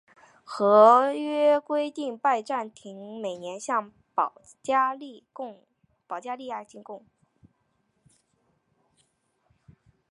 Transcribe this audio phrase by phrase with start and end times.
[0.43, 5.23] 合约规定拜占庭每年向保加利
[6.47, 7.05] 亚进贡。